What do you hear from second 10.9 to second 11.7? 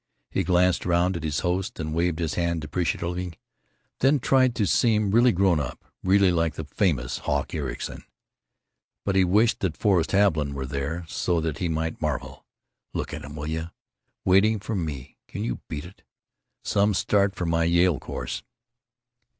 so that he